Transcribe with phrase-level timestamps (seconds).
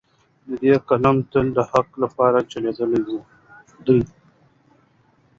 [0.47, 3.01] د ده قلم تل د حق لپاره چلیدلی
[3.85, 3.99] دی.